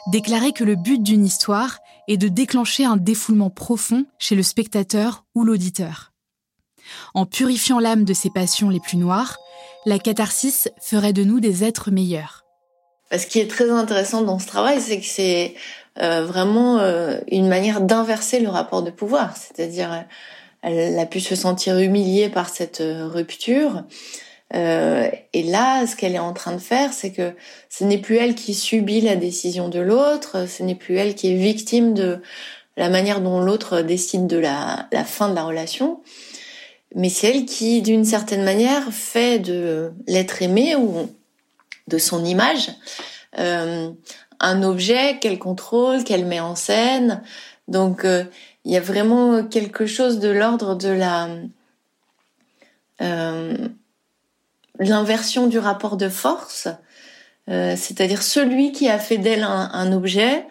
[0.07, 1.79] déclarait que le but d'une histoire
[2.09, 6.11] est de déclencher un défoulement profond chez le spectateur ou l'auditeur.
[7.13, 9.37] En purifiant l'âme de ses passions les plus noires,
[9.85, 12.43] la catharsis ferait de nous des êtres meilleurs.
[13.17, 15.55] Ce qui est très intéressant dans ce travail, c'est que c'est
[16.01, 19.37] euh, vraiment euh, une manière d'inverser le rapport de pouvoir.
[19.37, 20.05] C'est-à-dire,
[20.61, 23.83] elle a pu se sentir humiliée par cette euh, rupture.
[24.55, 27.33] Euh, et là, ce qu'elle est en train de faire, c'est que
[27.69, 31.31] ce n'est plus elle qui subit la décision de l'autre, ce n'est plus elle qui
[31.31, 32.21] est victime de
[32.77, 36.01] la manière dont l'autre décide de la, fin de la relation,
[36.93, 41.09] mais c'est elle qui, d'une certaine manière, fait de l'être aimé ou
[41.87, 42.71] de son image
[43.37, 43.91] euh,
[44.39, 47.21] un objet qu'elle contrôle, qu'elle met en scène.
[47.67, 48.23] Donc euh,
[48.63, 51.29] il y a vraiment quelque chose de l'ordre de la
[54.79, 56.67] l'inversion du rapport de force,
[57.49, 60.45] euh, c'est-à-dire celui qui a fait d'elle un, un, objet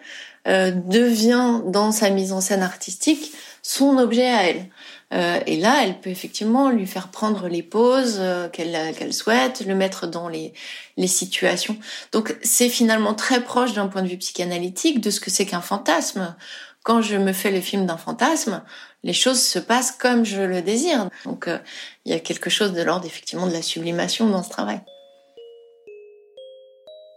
[0.47, 3.33] euh, devient dans sa mise en scène artistique
[3.65, 4.69] son objet à elle.
[5.13, 9.73] Euh, et là, elle peut effectivement lui faire prendre les pauses euh, qu'elle souhaite, le
[9.73, 10.53] mettre dans les,
[10.97, 11.75] les situations.
[12.11, 15.61] Donc c'est finalement très proche d'un point de vue psychanalytique de ce que c'est qu'un
[15.61, 16.35] fantasme.
[16.83, 18.61] Quand je me fais le film d'un fantasme,
[19.05, 21.09] les choses se passent comme je le désire.
[21.23, 21.57] Donc euh,
[22.03, 24.81] il y a quelque chose de l'ordre effectivement de la sublimation dans ce travail.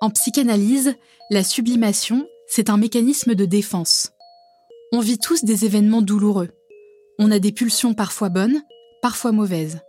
[0.01, 0.94] En psychanalyse,
[1.31, 4.12] la sublimation, c'est un mécanisme de défense.
[4.92, 6.51] On vit tous des événements douloureux
[7.18, 8.62] on a des pulsions parfois bonnes,
[9.03, 9.81] parfois mauvaises.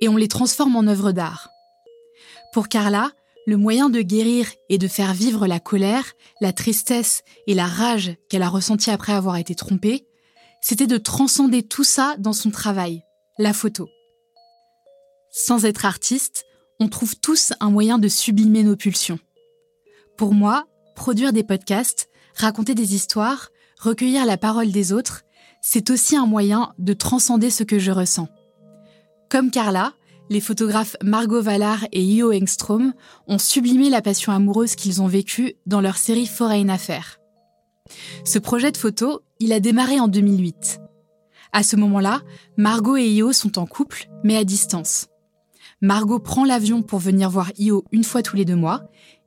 [0.00, 1.48] Et on les transforme en œuvres d'art.
[2.52, 3.12] Pour Carla,
[3.46, 8.16] le moyen de guérir et de faire vivre la colère, la tristesse et la rage
[8.28, 10.06] qu'elle a ressentie après avoir été trompée,
[10.66, 13.02] c'était de transcender tout ça dans son travail,
[13.38, 13.90] la photo.
[15.30, 16.46] Sans être artiste,
[16.80, 19.18] on trouve tous un moyen de sublimer nos pulsions.
[20.16, 25.24] Pour moi, produire des podcasts, raconter des histoires, recueillir la parole des autres,
[25.60, 28.28] c'est aussi un moyen de transcender ce que je ressens.
[29.28, 29.92] Comme Carla,
[30.30, 32.94] les photographes Margot Vallard et Io Engstrom
[33.26, 37.20] ont sublimé la passion amoureuse qu'ils ont vécue dans leur série Foreign Affair.
[38.24, 40.80] Ce projet de photo, il a démarré en 2008.
[41.52, 42.22] À ce moment-là,
[42.56, 45.08] Margot et Io sont en couple, mais à distance.
[45.80, 48.84] Margot prend l'avion pour venir voir Io une fois tous les deux mois,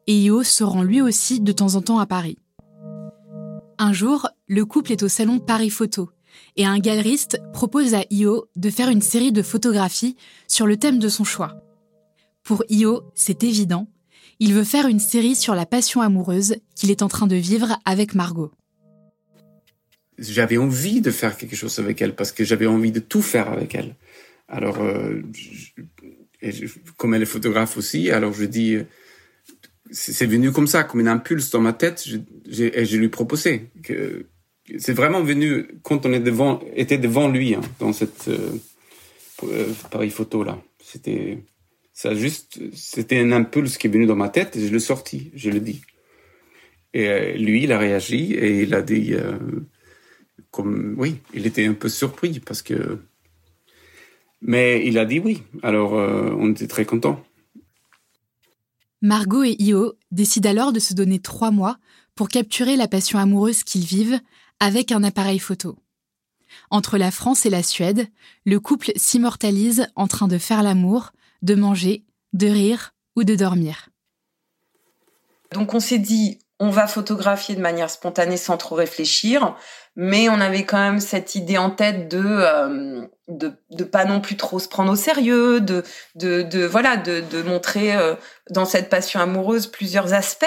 [0.07, 2.37] et Io se rend lui aussi de temps en temps à Paris.
[3.77, 6.09] Un jour, le couple est au salon Paris Photo,
[6.55, 10.15] et un galeriste propose à Io de faire une série de photographies
[10.47, 11.61] sur le thème de son choix.
[12.43, 13.87] Pour Io, c'est évident,
[14.39, 17.79] il veut faire une série sur la passion amoureuse qu'il est en train de vivre
[17.85, 18.51] avec Margot.
[20.17, 23.51] J'avais envie de faire quelque chose avec elle parce que j'avais envie de tout faire
[23.51, 23.95] avec elle.
[24.47, 25.21] Alors, euh,
[26.95, 28.77] comme elle est photographe aussi, alors je dis,
[29.91, 32.07] c'est venu comme ça, comme une impulse dans ma tête,
[32.49, 34.25] et je lui proposé que
[34.79, 38.51] c'est vraiment venu quand on était devant lui hein, dans cette euh,
[39.43, 40.61] euh, Paris photo là.
[40.83, 41.39] C'était
[41.97, 45.31] ça juste, c'était un impulse qui est venu dans ma tête et je l'ai sorti,
[45.33, 45.81] je le dis.
[46.93, 49.15] Et euh, lui, il a réagi et il a dit,
[50.51, 52.99] comme oui, il était un peu surpris parce que,
[54.43, 55.41] mais il a dit oui.
[55.63, 57.19] Alors on était très contents.
[59.01, 61.79] Margot et Io décident alors de se donner trois mois
[62.13, 64.19] pour capturer la passion amoureuse qu'ils vivent
[64.59, 65.79] avec un appareil photo.
[66.69, 68.07] Entre la France et la Suède,
[68.45, 73.89] le couple s'immortalise en train de faire l'amour, de manger, de rire ou de dormir.
[75.51, 79.55] Donc on s'est dit, on va photographier de manière spontanée sans trop réfléchir,
[79.95, 84.37] mais on avait quand même cette idée en tête de euh, de, pas non plus
[84.37, 85.83] trop se prendre au sérieux, de
[86.15, 88.15] de, voilà de, de montrer euh,
[88.49, 90.45] dans cette passion amoureuse plusieurs aspects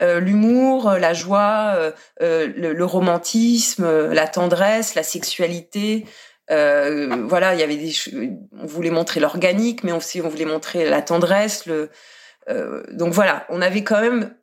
[0.00, 6.06] euh, l'humour, la joie, le, le, romantisme, la tendresse, la sexualité.
[6.50, 7.92] Voilà, il y avait des
[8.58, 11.66] on voulait montrer l'organique, mais aussi on voulait montrer la tendresse.
[11.66, 11.90] Le
[12.92, 14.34] donc voilà, on avait quand même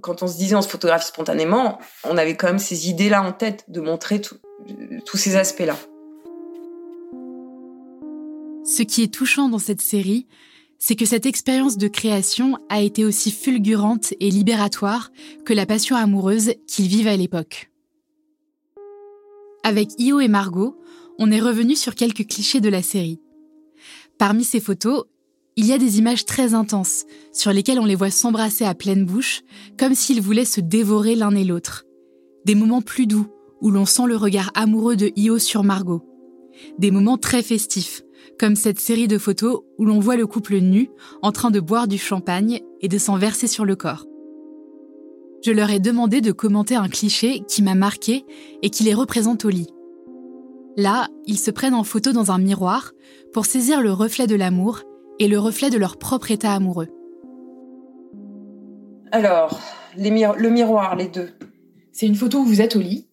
[0.00, 3.32] quand on se disait on se photographie spontanément, on avait quand même ces idées-là en
[3.32, 5.76] tête de montrer tous ces aspects-là.
[8.64, 10.28] Ce qui est touchant dans cette série,
[10.78, 15.10] c'est que cette expérience de création a été aussi fulgurante et libératoire
[15.44, 17.70] que la passion amoureuse qu'ils vivent à l'époque.
[19.64, 20.76] Avec Io et Margot,
[21.22, 23.20] on est revenu sur quelques clichés de la série.
[24.18, 25.04] Parmi ces photos,
[25.54, 29.04] il y a des images très intenses, sur lesquelles on les voit s'embrasser à pleine
[29.04, 29.42] bouche,
[29.78, 31.84] comme s'ils voulaient se dévorer l'un et l'autre.
[32.44, 33.28] Des moments plus doux,
[33.60, 36.02] où l'on sent le regard amoureux de Io sur Margot.
[36.78, 38.02] Des moments très festifs,
[38.36, 40.90] comme cette série de photos où l'on voit le couple nu,
[41.22, 44.06] en train de boire du champagne et de s'en verser sur le corps.
[45.44, 48.24] Je leur ai demandé de commenter un cliché qui m'a marqué
[48.62, 49.68] et qui les représente au lit.
[50.76, 52.92] Là, ils se prennent en photo dans un miroir
[53.32, 54.80] pour saisir le reflet de l'amour
[55.18, 56.88] et le reflet de leur propre état amoureux.
[59.10, 59.60] Alors,
[59.98, 61.30] le miroir, les deux.
[61.92, 63.06] C'est une photo où vous êtes au lit?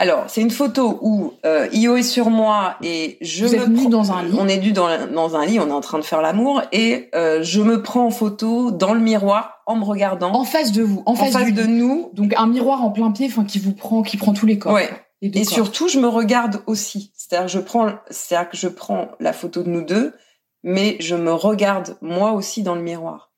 [0.00, 3.88] Alors, c'est une photo où euh, Io est sur moi et je vous êtes nu
[3.88, 4.36] dans un lit?
[4.38, 7.42] On est nu dans, un lit, on est en train de faire l'amour et euh,
[7.42, 10.32] je me prends en photo dans le miroir en me regardant.
[10.34, 12.10] En face de vous, en, face, de nous.
[12.12, 14.74] Donc un miroir en plein pied, enfin qui vous prend, qui prend tous les corps.
[14.74, 14.88] Ouais.
[15.20, 17.12] Et, surtout, je me regarde aussi.
[17.16, 20.14] C'est-à-dire, je prends, c'est-à-dire que je prends la photo de nous deux,
[20.62, 23.32] mais je me regarde moi aussi dans le miroir.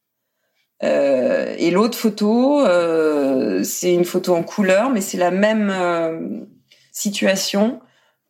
[0.82, 6.40] Euh, et l'autre photo, euh, c'est une photo en couleur, mais c'est la même euh,
[6.92, 7.80] situation,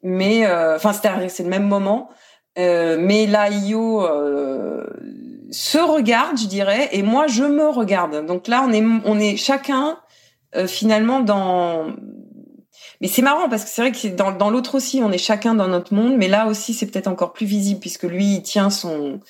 [0.02, 2.08] mais euh, enfin, c'est le même moment.
[2.58, 4.06] Euh, mais là, Io
[5.52, 8.24] se regarde, je dirais, et moi, je me regarde.
[8.26, 9.98] Donc là, on est, on est chacun
[10.66, 11.86] finalement dans
[13.00, 15.54] mais c'est marrant parce que c'est vrai que dans, dans l'autre aussi, on est chacun
[15.54, 18.70] dans notre monde, mais là aussi, c'est peut-être encore plus visible puisque lui, il tient
[18.70, 19.20] son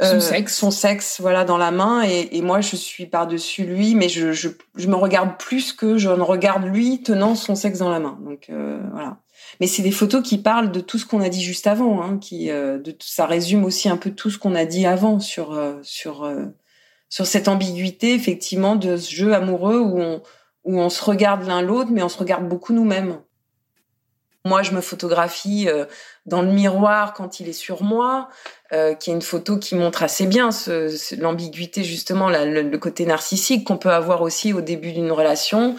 [0.00, 3.26] son euh, sexe, son sexe, voilà, dans la main, et, et moi, je suis par
[3.26, 7.34] dessus lui, mais je, je, je, me regarde plus que je ne regarde lui tenant
[7.34, 8.18] son sexe dans la main.
[8.22, 9.18] Donc euh, voilà.
[9.60, 12.18] Mais c'est des photos qui parlent de tout ce qu'on a dit juste avant, hein,
[12.18, 15.52] qui euh, de ça résume aussi un peu tout ce qu'on a dit avant sur
[15.52, 16.30] euh, sur
[17.08, 20.22] sur cette ambiguïté effectivement de ce jeu amoureux où on
[20.66, 23.20] où on se regarde l'un l'autre, mais on se regarde beaucoup nous-mêmes.
[24.44, 25.86] Moi, je me photographie euh,
[26.24, 28.28] dans le miroir quand il est sur moi,
[28.72, 30.50] euh, qui est une photo qui montre assez bien
[31.18, 35.76] l'ambiguïté, justement, le, côté narcissique qu'on peut avoir aussi au début d'une relation.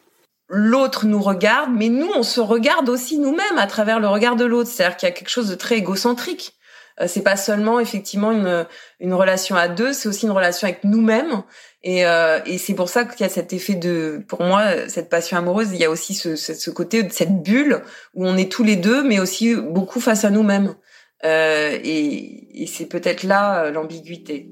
[0.50, 4.46] L'autre nous regarde, mais nous, on se regarde aussi nous-mêmes à travers le regard de
[4.46, 4.70] l'autre.
[4.70, 6.57] C'est-à-dire qu'il y a quelque chose de très égocentrique.
[7.00, 8.66] Euh, c'est pas seulement effectivement une,
[9.00, 11.44] une relation à deux, c'est aussi une relation avec nous-mêmes.
[11.84, 15.10] Et, euh, et c'est pour ça qu'il y a cet effet de, pour moi, cette
[15.10, 15.70] passion amoureuse.
[15.72, 17.82] Il y a aussi ce, ce, ce côté cette bulle
[18.16, 20.76] où on est tous les deux, mais aussi beaucoup face à nous-mêmes.
[21.24, 24.52] Euh, et, et c'est peut-être là euh, l'ambiguïté.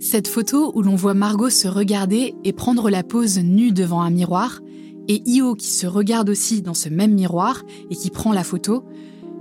[0.00, 4.10] Cette photo où l'on voit Margot se regarder et prendre la pose nue devant un
[4.10, 4.60] miroir,
[5.08, 8.84] et Io qui se regarde aussi dans ce même miroir et qui prend la photo,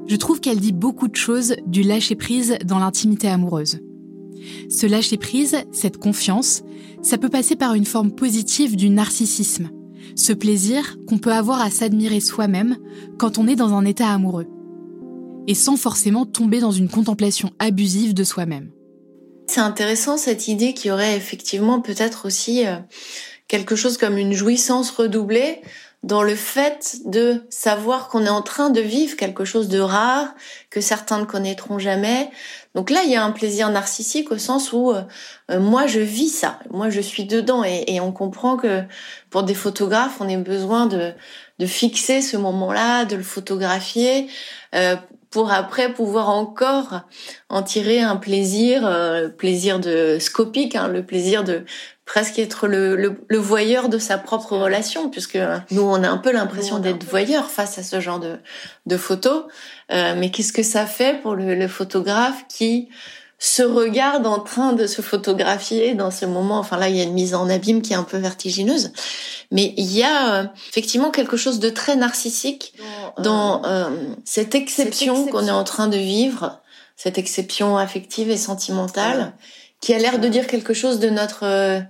[0.07, 3.79] je trouve qu'elle dit beaucoup de choses du lâcher-prise dans l'intimité amoureuse.
[4.69, 6.63] Ce lâcher-prise, cette confiance,
[7.01, 9.69] ça peut passer par une forme positive du narcissisme,
[10.15, 12.77] ce plaisir qu'on peut avoir à s'admirer soi-même
[13.17, 14.47] quand on est dans un état amoureux,
[15.47, 18.71] et sans forcément tomber dans une contemplation abusive de soi-même.
[19.47, 22.75] C'est intéressant cette idée qui aurait effectivement peut-être aussi euh,
[23.47, 25.61] quelque chose comme une jouissance redoublée
[26.03, 30.33] dans le fait de savoir qu'on est en train de vivre quelque chose de rare
[30.69, 32.29] que certains ne connaîtront jamais.
[32.75, 35.01] Donc là, il y a un plaisir narcissique au sens où euh,
[35.49, 38.83] euh, moi je vis ça, moi je suis dedans et, on comprend que
[39.31, 41.13] pour des photographes, on a besoin de,
[41.57, 44.29] de fixer ce moment-là, de le photographier
[44.75, 44.95] euh,
[45.37, 47.01] pour après pouvoir encore
[47.49, 51.63] en tirer un plaisir, euh, plaisir de scopique, hein, le plaisir de
[52.05, 55.37] presque être le, le, voyeur de sa propre relation, puisque
[55.69, 58.37] nous, on a un peu l'impression d'être voyeur face à ce genre de,
[58.87, 59.43] de photos.
[59.91, 62.89] Euh, mais qu'est-ce que ça fait pour le, le, photographe qui
[63.39, 66.57] se regarde en train de se photographier dans ce moment.
[66.57, 68.91] Enfin là, il y a une mise en abîme qui est un peu vertigineuse.
[69.51, 72.73] Mais il y a euh, effectivement quelque chose de très narcissique
[73.19, 76.61] dans, euh, euh, cette exception, qu'on est en train de vivre,
[76.95, 79.33] cette exception affective et sentimentale,
[79.81, 81.83] qui a l'air de dire quelque chose de notre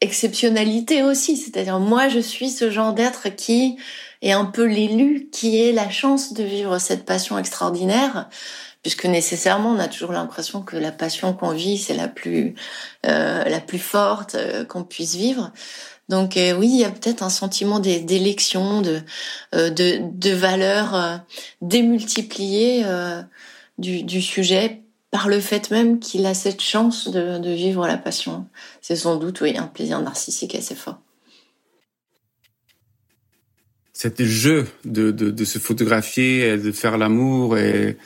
[0.00, 1.36] exceptionnalité aussi.
[1.36, 3.76] C'est-à-dire, moi, je suis ce genre d'être qui
[4.20, 8.28] est un peu l'élu, qui est la chance de vivre cette passion extraordinaire,
[8.82, 12.54] puisque nécessairement, on a toujours l'impression que la passion qu'on vit, c'est la plus,
[13.06, 15.52] euh, la plus forte euh, qu'on puisse vivre.
[16.08, 19.00] Donc euh, oui, il y a peut-être un sentiment d'élection, de,
[19.52, 21.20] de, de valeur
[21.60, 22.84] démultipliée
[23.78, 27.96] du, du sujet par le fait même qu'il a cette chance de, de vivre la
[27.96, 28.46] passion.
[28.80, 30.98] C'est sans doute oui, un plaisir narcissique assez fort.
[33.92, 37.96] Cet jeu de, de, de se photographier, de faire l'amour et,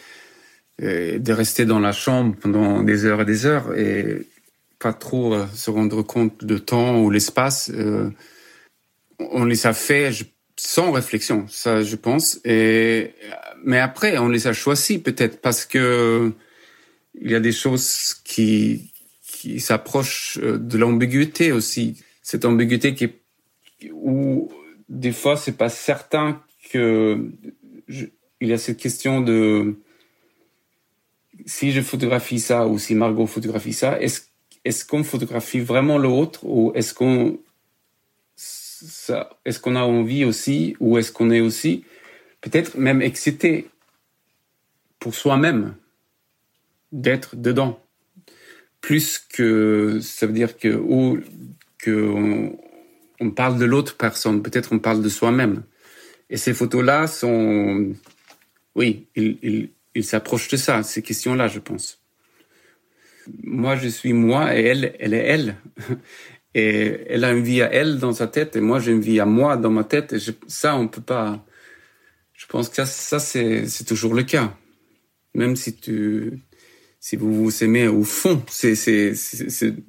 [0.81, 4.27] et, de rester dans la chambre pendant des heures et des heures et
[4.79, 8.11] pas trop euh, se rendre compte de temps ou l'espace, euh,
[9.19, 10.11] on les a fait
[10.57, 12.41] sans réflexion, ça je pense.
[12.45, 13.12] Et
[13.65, 16.33] mais après, on les a choisis peut-être parce que
[17.21, 22.03] il y a des choses qui, qui s'approchent euh, de l'ambiguïté aussi.
[22.23, 24.51] Cette ambiguïté qui est, où
[24.89, 27.31] des fois c'est pas certain que
[27.89, 29.77] il y a cette question de
[31.45, 36.73] si je photographie ça ou si Margot photographie ça, est-ce qu'on photographie vraiment l'autre ou
[36.75, 37.39] est-ce qu'on
[39.45, 41.85] est-ce qu'on a envie aussi ou est-ce qu'on est aussi
[42.41, 43.69] peut-être même excité
[44.99, 45.75] pour soi-même
[46.93, 47.81] d'être dedans?
[48.81, 51.21] Plus que ça veut dire que ou
[51.79, 52.53] que
[53.21, 55.63] on, parle de l'autre personne, peut-être on parle de soi-même.
[56.29, 57.95] Et ces photos-là sont,
[58.75, 62.03] oui, ils il, s'approchent de ça, ces questions-là, je pense.
[63.42, 65.57] Moi, je suis moi et elle, elle est elle.
[66.59, 69.21] Et elle a une vie à elle dans sa tête et moi j'ai une vie
[69.21, 70.15] à moi dans ma tête.
[70.15, 71.44] Et ça, on peut pas,
[72.33, 74.57] Je pense que ça, c'est toujours le cas.
[75.35, 76.33] Même si tu,
[76.99, 79.13] si vous vous aimez au fond, c'est,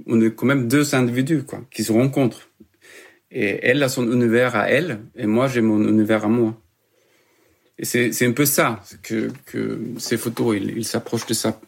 [0.06, 2.50] on est quand même deux individus, quoi, qui se rencontrent.
[3.32, 6.62] Et elle a son univers à elle, et moi j'ai mon univers à moi.
[7.80, 11.60] Et c'est, un peu ça, que, que ces photos, ils s'approchent de ça.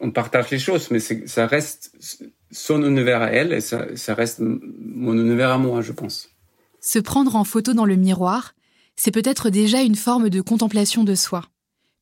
[0.00, 1.92] On partage les choses, mais ça reste
[2.52, 6.28] son univers à elle, et ça, ça reste mon univers à moi, je pense.
[6.80, 8.54] Se prendre en photo dans le miroir,
[8.94, 11.44] c'est peut-être déjà une forme de contemplation de soi,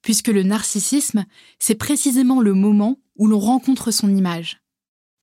[0.03, 1.25] puisque le narcissisme,
[1.59, 4.61] c'est précisément le moment où l'on rencontre son image.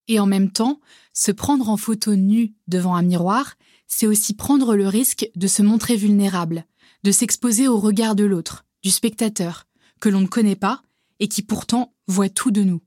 [0.07, 0.79] Et en même temps,
[1.13, 3.55] se prendre en photo nue devant un miroir,
[3.87, 6.65] c'est aussi prendre le risque de se montrer vulnérable,
[7.03, 9.65] de s'exposer au regard de l'autre, du spectateur,
[9.99, 10.81] que l'on ne connaît pas
[11.19, 12.81] et qui pourtant voit tout de nous.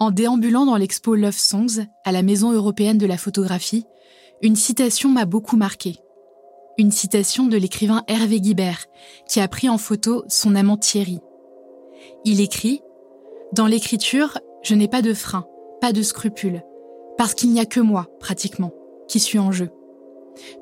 [0.00, 3.84] En déambulant dans l'expo Love Songs à la Maison européenne de la photographie,
[4.42, 5.96] une citation m'a beaucoup marqué.
[6.76, 8.86] Une citation de l'écrivain Hervé Guibert,
[9.28, 11.20] qui a pris en photo son amant Thierry.
[12.24, 12.82] Il écrit
[13.52, 15.46] Dans l'écriture, je n'ai pas de frein,
[15.80, 16.62] pas de scrupule,
[17.16, 18.72] parce qu'il n'y a que moi, pratiquement,
[19.08, 19.70] qui suis en jeu.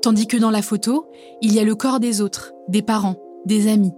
[0.00, 1.06] Tandis que dans la photo,
[1.40, 3.16] il y a le corps des autres, des parents,
[3.46, 3.92] des amis,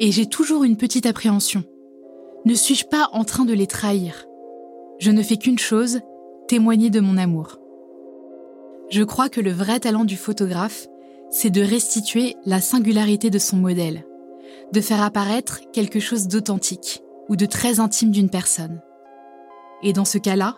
[0.00, 1.64] et j'ai toujours une petite appréhension.
[2.44, 4.26] Ne suis-je pas en train de les trahir?
[4.98, 6.00] Je ne fais qu'une chose,
[6.48, 7.58] témoigner de mon amour.
[8.90, 10.86] Je crois que le vrai talent du photographe,
[11.30, 14.04] c'est de restituer la singularité de son modèle,
[14.72, 18.82] de faire apparaître quelque chose d'authentique ou de très intime d'une personne.
[19.82, 20.56] Et dans ce cas-là,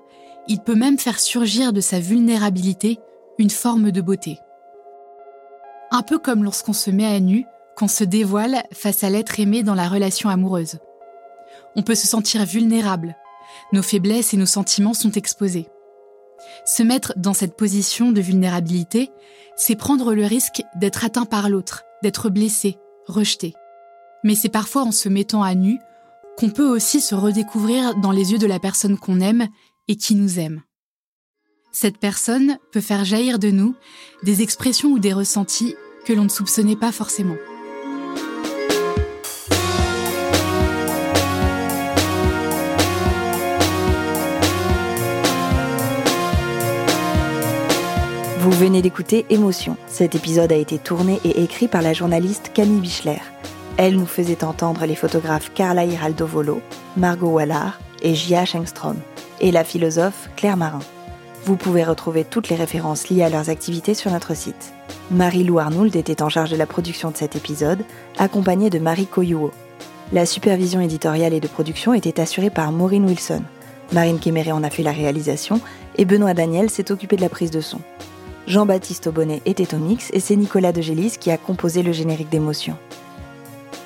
[0.48, 2.98] il peut même faire surgir de sa vulnérabilité
[3.38, 4.38] une forme de beauté.
[5.96, 9.62] Un peu comme lorsqu'on se met à nu, qu'on se dévoile face à l'être aimé
[9.62, 10.80] dans la relation amoureuse.
[11.76, 13.14] On peut se sentir vulnérable,
[13.72, 15.68] nos faiblesses et nos sentiments sont exposés.
[16.66, 19.12] Se mettre dans cette position de vulnérabilité,
[19.54, 22.76] c'est prendre le risque d'être atteint par l'autre, d'être blessé,
[23.06, 23.54] rejeté.
[24.24, 25.78] Mais c'est parfois en se mettant à nu
[26.36, 29.46] qu'on peut aussi se redécouvrir dans les yeux de la personne qu'on aime
[29.86, 30.60] et qui nous aime.
[31.70, 33.76] Cette personne peut faire jaillir de nous
[34.24, 37.36] des expressions ou des ressentis que l'on ne soupçonnait pas forcément.
[48.40, 49.78] Vous venez d'écouter Émotion.
[49.86, 53.22] Cet épisode a été tourné et écrit par la journaliste Camille Bichler.
[53.78, 56.60] Elle nous faisait entendre les photographes Carla Hiraldovolo,
[56.96, 58.96] Margot Wallard et Jia Schengstrom,
[59.40, 60.80] et la philosophe Claire Marin.
[61.44, 64.72] Vous pouvez retrouver toutes les références liées à leurs activités sur notre site.
[65.10, 67.84] Marie-Lou Arnould était en charge de la production de cet épisode,
[68.16, 69.50] accompagnée de Marie Koyuo.
[70.14, 73.42] La supervision éditoriale et de production était assurée par Maureen Wilson.
[73.92, 75.60] Marine Kéméré en a fait la réalisation
[75.98, 77.80] et Benoît Daniel s'est occupé de la prise de son.
[78.46, 82.30] Jean-Baptiste Aubonnet était au mix et c'est Nicolas de Gélis qui a composé le générique
[82.30, 82.78] d'émotion.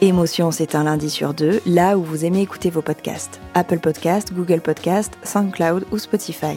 [0.00, 3.40] Émotion, c'est un lundi sur deux, là où vous aimez écouter vos podcasts.
[3.54, 6.56] Apple Podcast, Google Podcast, SoundCloud ou Spotify.